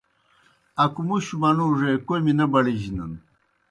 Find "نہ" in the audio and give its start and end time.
2.37-2.45